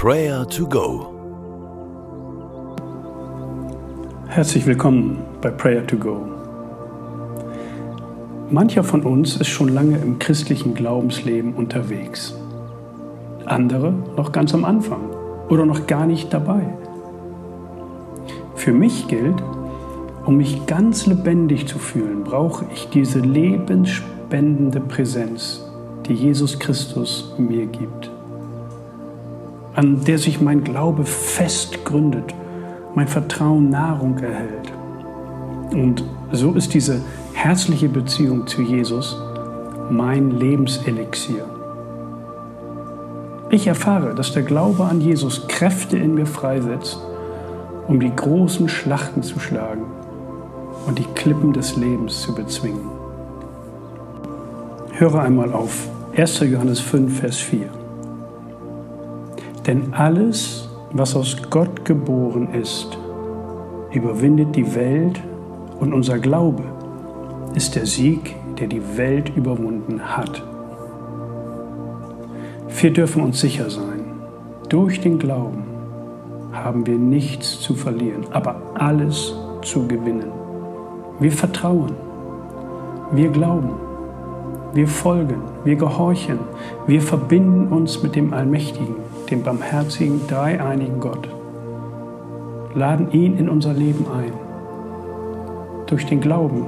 Prayer 0.00 0.46
to 0.46 0.64
Go. 0.64 1.12
Herzlich 4.28 4.64
willkommen 4.64 5.24
bei 5.40 5.50
Prayer 5.50 5.84
to 5.84 5.96
Go. 5.96 6.24
Mancher 8.48 8.84
von 8.84 9.02
uns 9.02 9.34
ist 9.38 9.48
schon 9.48 9.70
lange 9.70 9.98
im 9.98 10.20
christlichen 10.20 10.74
Glaubensleben 10.74 11.52
unterwegs. 11.52 12.32
Andere 13.44 13.92
noch 14.16 14.30
ganz 14.30 14.54
am 14.54 14.64
Anfang 14.64 15.00
oder 15.48 15.66
noch 15.66 15.88
gar 15.88 16.06
nicht 16.06 16.32
dabei. 16.32 16.62
Für 18.54 18.72
mich 18.72 19.08
gilt, 19.08 19.42
um 20.24 20.36
mich 20.36 20.64
ganz 20.66 21.06
lebendig 21.06 21.66
zu 21.66 21.80
fühlen, 21.80 22.22
brauche 22.22 22.66
ich 22.72 22.88
diese 22.90 23.18
lebensspendende 23.18 24.78
Präsenz, 24.78 25.68
die 26.06 26.14
Jesus 26.14 26.60
Christus 26.60 27.34
mir 27.36 27.66
gibt, 27.66 28.12
an 29.78 30.04
der 30.04 30.18
sich 30.18 30.40
mein 30.40 30.64
Glaube 30.64 31.04
fest 31.04 31.84
gründet, 31.84 32.34
mein 32.96 33.06
Vertrauen 33.06 33.70
Nahrung 33.70 34.18
erhält. 34.18 34.72
Und 35.70 36.02
so 36.32 36.54
ist 36.54 36.74
diese 36.74 37.00
herzliche 37.32 37.88
Beziehung 37.88 38.48
zu 38.48 38.60
Jesus 38.60 39.16
mein 39.88 40.32
Lebenselixier. 40.32 41.44
Ich 43.50 43.68
erfahre, 43.68 44.16
dass 44.16 44.32
der 44.32 44.42
Glaube 44.42 44.84
an 44.84 45.00
Jesus 45.00 45.46
Kräfte 45.46 45.96
in 45.96 46.12
mir 46.16 46.26
freisetzt, 46.26 46.98
um 47.86 48.00
die 48.00 48.14
großen 48.14 48.68
Schlachten 48.68 49.22
zu 49.22 49.38
schlagen 49.38 49.84
und 50.88 50.98
die 50.98 51.06
Klippen 51.14 51.52
des 51.52 51.76
Lebens 51.76 52.22
zu 52.22 52.34
bezwingen. 52.34 52.90
Höre 54.94 55.20
einmal 55.20 55.52
auf 55.52 55.88
1. 56.16 56.40
Johannes 56.40 56.80
5, 56.80 57.20
Vers 57.20 57.36
4. 57.36 57.77
Denn 59.68 59.92
alles, 59.92 60.66
was 60.92 61.14
aus 61.14 61.36
Gott 61.50 61.84
geboren 61.84 62.54
ist, 62.54 62.96
überwindet 63.92 64.56
die 64.56 64.74
Welt 64.74 65.20
und 65.78 65.92
unser 65.92 66.18
Glaube 66.18 66.62
ist 67.54 67.76
der 67.76 67.84
Sieg, 67.84 68.34
der 68.58 68.66
die 68.66 68.80
Welt 68.96 69.30
überwunden 69.36 70.00
hat. 70.00 70.42
Wir 72.80 72.94
dürfen 72.94 73.22
uns 73.22 73.40
sicher 73.40 73.68
sein, 73.68 74.06
durch 74.70 75.02
den 75.02 75.18
Glauben 75.18 75.64
haben 76.50 76.86
wir 76.86 76.96
nichts 76.96 77.60
zu 77.60 77.74
verlieren, 77.74 78.24
aber 78.30 78.62
alles 78.72 79.34
zu 79.60 79.86
gewinnen. 79.86 80.32
Wir 81.20 81.32
vertrauen, 81.32 81.92
wir 83.12 83.28
glauben, 83.28 83.72
wir 84.72 84.88
folgen, 84.88 85.42
wir 85.64 85.76
gehorchen, 85.76 86.38
wir 86.86 87.02
verbinden 87.02 87.68
uns 87.68 88.02
mit 88.02 88.16
dem 88.16 88.32
Allmächtigen, 88.32 88.96
dem 89.30 89.42
barmherzigen, 89.42 90.26
dreieinigen 90.26 91.00
Gott, 91.00 91.28
laden 92.74 93.10
ihn 93.12 93.36
in 93.36 93.48
unser 93.48 93.72
Leben 93.72 94.06
ein. 94.16 94.32
Durch 95.86 96.06
den 96.06 96.20
Glauben 96.20 96.66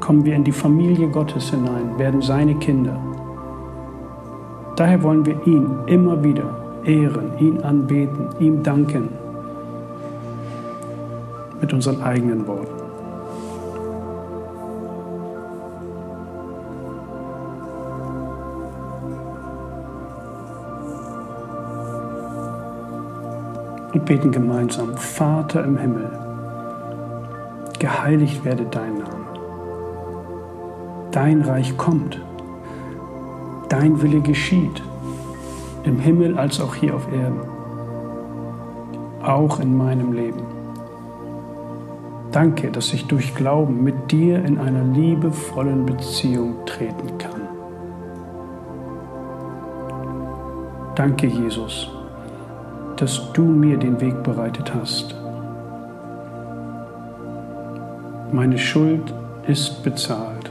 kommen 0.00 0.24
wir 0.24 0.34
in 0.34 0.44
die 0.44 0.52
Familie 0.52 1.08
Gottes 1.08 1.50
hinein, 1.50 1.98
werden 1.98 2.22
seine 2.22 2.54
Kinder. 2.56 2.98
Daher 4.76 5.02
wollen 5.02 5.24
wir 5.24 5.46
ihn 5.46 5.68
immer 5.86 6.22
wieder 6.22 6.80
ehren, 6.84 7.38
ihn 7.38 7.60
anbeten, 7.62 8.28
ihm 8.38 8.62
danken 8.62 9.08
mit 11.60 11.72
unseren 11.72 12.02
eigenen 12.02 12.46
Worten. 12.46 12.85
Und 23.96 24.04
beten 24.04 24.30
gemeinsam, 24.30 24.94
Vater 24.98 25.64
im 25.64 25.78
Himmel, 25.78 26.10
geheiligt 27.78 28.44
werde 28.44 28.66
dein 28.70 28.98
Name. 28.98 29.26
Dein 31.12 31.40
Reich 31.40 31.74
kommt, 31.78 32.20
dein 33.70 34.02
Wille 34.02 34.20
geschieht, 34.20 34.82
im 35.84 35.98
Himmel 35.98 36.36
als 36.36 36.60
auch 36.60 36.74
hier 36.74 36.94
auf 36.94 37.10
Erden, 37.10 37.40
auch 39.22 39.60
in 39.60 39.74
meinem 39.74 40.12
Leben. 40.12 40.42
Danke, 42.32 42.70
dass 42.70 42.92
ich 42.92 43.06
durch 43.06 43.34
Glauben 43.34 43.82
mit 43.82 44.12
dir 44.12 44.44
in 44.44 44.58
einer 44.58 44.84
liebevollen 44.84 45.86
Beziehung 45.86 46.56
treten 46.66 47.16
kann. 47.16 47.40
Danke, 50.96 51.28
Jesus 51.28 51.95
dass 52.96 53.32
du 53.32 53.42
mir 53.42 53.76
den 53.76 54.00
Weg 54.00 54.22
bereitet 54.22 54.72
hast. 54.74 55.14
Meine 58.32 58.58
Schuld 58.58 59.14
ist 59.46 59.82
bezahlt. 59.82 60.50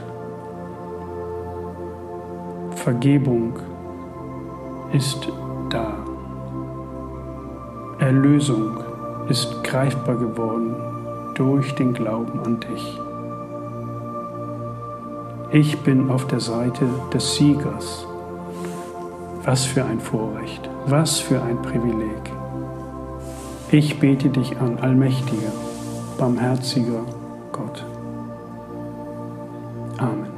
Vergebung 2.74 3.54
ist 4.92 5.28
da. 5.70 5.94
Erlösung 7.98 8.78
ist 9.28 9.64
greifbar 9.64 10.16
geworden 10.16 10.74
durch 11.34 11.74
den 11.74 11.92
Glauben 11.92 12.40
an 12.44 12.60
dich. 12.60 13.00
Ich 15.50 15.78
bin 15.80 16.10
auf 16.10 16.26
der 16.26 16.40
Seite 16.40 16.86
des 17.12 17.36
Siegers. 17.36 18.06
Was 19.44 19.64
für 19.64 19.84
ein 19.84 20.00
Vorrecht, 20.00 20.68
was 20.86 21.18
für 21.18 21.42
ein 21.42 21.60
Privileg. 21.62 22.30
Ich 23.72 23.98
bete 23.98 24.28
dich 24.28 24.56
an, 24.58 24.78
allmächtiger, 24.78 25.52
barmherziger 26.18 27.04
Gott. 27.50 27.84
Amen. 29.98 30.28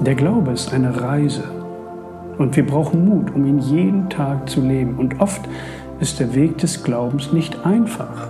Der 0.00 0.16
Glaube 0.16 0.50
ist 0.50 0.72
eine 0.72 1.00
Reise 1.00 1.44
und 2.38 2.56
wir 2.56 2.66
brauchen 2.66 3.04
Mut, 3.04 3.34
um 3.34 3.46
ihn 3.46 3.60
jeden 3.60 4.08
Tag 4.10 4.48
zu 4.48 4.60
leben. 4.60 4.96
Und 4.98 5.20
oft 5.20 5.42
ist 6.00 6.18
der 6.18 6.34
Weg 6.34 6.58
des 6.58 6.82
Glaubens 6.82 7.32
nicht 7.32 7.64
einfach. 7.64 8.28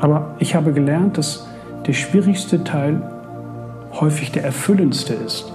Aber 0.00 0.34
ich 0.38 0.54
habe 0.54 0.72
gelernt, 0.72 1.18
dass 1.18 1.46
der 1.86 1.92
schwierigste 1.92 2.62
Teil 2.62 3.02
häufig 3.92 4.30
der 4.30 4.44
erfüllendste 4.44 5.14
ist. 5.14 5.52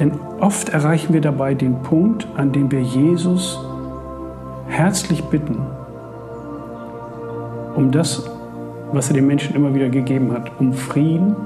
Denn 0.00 0.12
oft 0.40 0.70
erreichen 0.70 1.12
wir 1.12 1.20
dabei 1.20 1.52
den 1.52 1.82
Punkt, 1.82 2.26
an 2.34 2.52
dem 2.52 2.70
wir 2.70 2.80
Jesus 2.80 3.62
herzlich 4.66 5.22
bitten 5.24 5.58
um 7.76 7.90
das, 7.92 8.28
was 8.92 9.08
er 9.08 9.14
den 9.14 9.26
Menschen 9.26 9.54
immer 9.54 9.72
wieder 9.74 9.88
gegeben 9.88 10.32
hat, 10.32 10.50
um 10.58 10.72
Frieden 10.72 11.36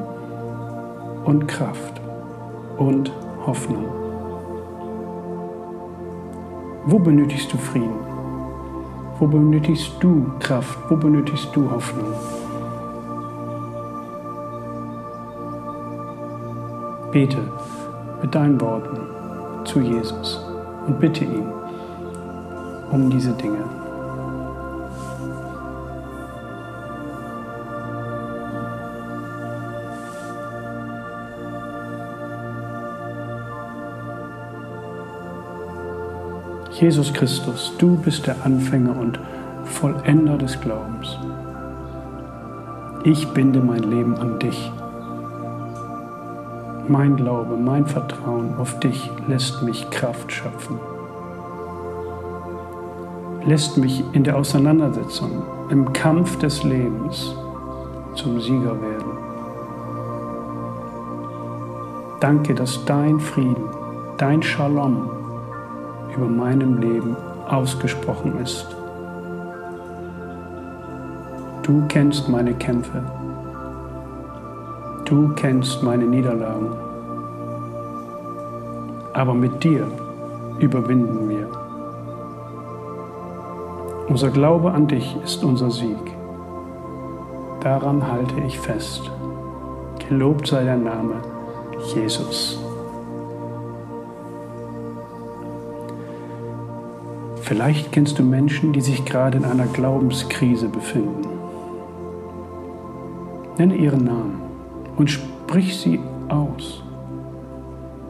und 1.25 1.47
Kraft 1.47 2.00
und 2.78 3.12
Hoffnung. 3.44 3.84
Wo 6.87 6.98
benötigst 6.98 7.53
du 7.53 7.59
Frieden? 7.59 7.94
Wo 9.19 9.26
benötigst 9.26 9.93
du 10.00 10.31
Kraft? 10.38 10.78
Wo 10.88 10.97
benötigst 10.97 11.48
du 11.54 11.70
Hoffnung? 11.70 12.12
Bete 17.12 17.43
mit 18.25 18.35
deinen 18.35 18.59
Worten 18.59 18.97
zu 19.67 19.81
Jesus 19.81 20.41
und 20.87 20.99
bitte 20.99 21.25
ihn 21.25 21.45
um 22.91 23.11
diese 23.11 23.33
Dinge. 23.33 23.59
Jesus 36.81 37.12
Christus, 37.12 37.75
du 37.77 37.99
bist 37.99 38.27
der 38.27 38.37
Anfänger 38.43 38.97
und 38.97 39.20
Vollender 39.65 40.38
des 40.38 40.59
Glaubens. 40.62 41.19
Ich 43.05 43.29
binde 43.35 43.61
mein 43.61 43.82
Leben 43.82 44.17
an 44.17 44.38
dich. 44.38 44.73
Mein 46.88 47.16
Glaube, 47.16 47.56
mein 47.56 47.86
Vertrauen 47.86 48.56
auf 48.58 48.78
dich 48.81 49.10
lässt 49.26 49.62
mich 49.62 49.88
Kraft 49.90 50.31
schöpfen 50.31 50.78
lässt 53.46 53.76
mich 53.76 54.02
in 54.12 54.25
der 54.25 54.36
Auseinandersetzung, 54.36 55.42
im 55.69 55.92
Kampf 55.92 56.38
des 56.38 56.62
Lebens 56.64 57.34
zum 58.14 58.40
Sieger 58.40 58.81
werden. 58.81 59.12
Danke, 62.20 62.54
dass 62.54 62.82
dein 62.86 63.20
Frieden, 63.20 63.69
dein 64.16 64.42
Shalom 64.42 65.10
über 66.16 66.26
meinem 66.26 66.78
Leben 66.78 67.16
ausgesprochen 67.48 68.38
ist. 68.42 68.66
Du 71.62 71.82
kennst 71.88 72.28
meine 72.28 72.54
Kämpfe. 72.54 73.02
Du 75.05 75.29
kennst 75.35 75.83
meine 75.83 76.05
Niederlagen. 76.05 76.73
Aber 79.12 79.35
mit 79.35 79.62
dir 79.62 79.87
überwinden 80.59 81.29
wir. 81.29 81.47
Unser 84.09 84.31
Glaube 84.31 84.73
an 84.73 84.87
dich 84.87 85.15
ist 85.23 85.45
unser 85.45 85.71
Sieg. 85.71 85.99
Daran 87.61 88.11
halte 88.11 88.41
ich 88.47 88.59
fest. 88.59 89.11
Gelobt 90.09 90.47
sei 90.47 90.65
der 90.65 90.79
Name 90.79 91.17
Jesus. 91.95 92.59
Vielleicht 97.43 97.93
kennst 97.93 98.19
du 98.19 98.23
Menschen, 98.23 98.73
die 98.73 98.81
sich 98.81 99.05
gerade 99.05 99.37
in 99.37 99.45
einer 99.45 99.67
Glaubenskrise 99.67 100.69
befinden. 100.69 101.29
Nenne 103.59 103.77
ihren 103.77 104.05
Namen 104.05 104.44
und 104.96 105.11
sprich 105.11 105.76
sie 105.76 106.00
aus. 106.29 106.82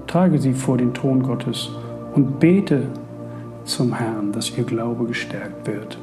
Trage 0.06 0.38
sie 0.38 0.52
vor 0.52 0.78
den 0.78 0.94
Thron 0.94 1.22
Gottes 1.22 1.70
und 2.14 2.38
bete 2.38 2.88
zum 3.64 3.94
Herrn, 3.94 4.32
dass 4.32 4.56
ihr 4.56 4.64
Glaube 4.64 5.06
gestärkt 5.06 5.66
wird. 5.66 5.98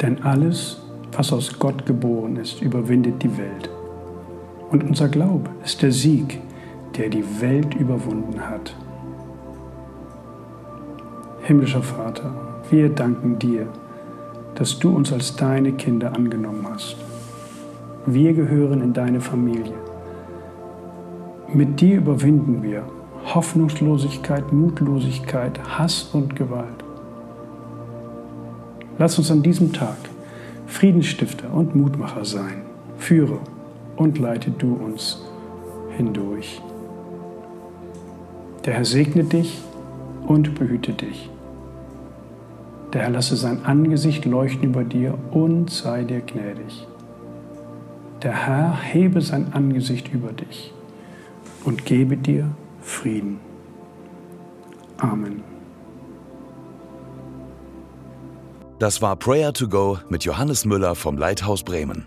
Denn 0.00 0.22
alles, 0.22 0.80
was 1.12 1.32
aus 1.32 1.58
Gott 1.58 1.84
geboren 1.84 2.36
ist, 2.36 2.62
überwindet 2.62 3.22
die 3.22 3.36
Welt. 3.36 3.68
Und 4.70 4.84
unser 4.84 5.08
Glaube 5.08 5.50
ist 5.64 5.82
der 5.82 5.92
Sieg, 5.92 6.40
der 6.96 7.08
die 7.08 7.24
Welt 7.40 7.74
überwunden 7.74 8.40
hat. 8.40 8.74
Himmlischer 11.42 11.82
Vater, 11.82 12.34
wir 12.70 12.90
danken 12.90 13.38
dir, 13.38 13.66
dass 14.56 14.78
du 14.78 14.90
uns 14.90 15.12
als 15.12 15.36
deine 15.36 15.72
Kinder 15.72 16.14
angenommen 16.14 16.66
hast. 16.68 16.96
Wir 18.04 18.34
gehören 18.34 18.82
in 18.82 18.92
deine 18.92 19.20
Familie. 19.20 19.74
Mit 21.52 21.80
dir 21.80 21.98
überwinden 21.98 22.62
wir 22.62 22.82
Hoffnungslosigkeit, 23.34 24.52
Mutlosigkeit, 24.52 25.78
Hass 25.78 26.10
und 26.12 26.36
Gewalt. 26.36 26.84
Lass 28.98 29.16
uns 29.18 29.30
an 29.30 29.42
diesem 29.42 29.72
Tag 29.72 29.96
Friedensstifter 30.66 31.52
und 31.52 31.74
Mutmacher 31.74 32.24
sein. 32.24 32.62
Führe 32.98 33.38
und 33.98 34.18
leite 34.18 34.50
du 34.50 34.74
uns 34.74 35.20
hindurch. 35.96 36.62
Der 38.64 38.74
Herr 38.74 38.84
segne 38.84 39.24
dich 39.24 39.60
und 40.26 40.54
behüte 40.54 40.92
dich. 40.92 41.30
Der 42.92 43.02
Herr 43.02 43.10
lasse 43.10 43.36
sein 43.36 43.64
Angesicht 43.66 44.24
leuchten 44.24 44.64
über 44.64 44.84
dir 44.84 45.18
und 45.30 45.70
sei 45.70 46.04
dir 46.04 46.20
gnädig. 46.20 46.86
Der 48.22 48.46
Herr 48.46 48.76
hebe 48.80 49.20
sein 49.20 49.52
Angesicht 49.52 50.12
über 50.12 50.32
dich 50.32 50.72
und 51.64 51.84
gebe 51.84 52.16
dir 52.16 52.50
Frieden. 52.80 53.40
Amen. 54.98 55.42
Das 58.78 59.02
war 59.02 59.16
Prayer 59.16 59.52
to 59.52 59.68
Go 59.68 59.98
mit 60.08 60.24
Johannes 60.24 60.64
Müller 60.64 60.94
vom 60.94 61.18
Leithaus 61.18 61.62
Bremen. 61.62 62.06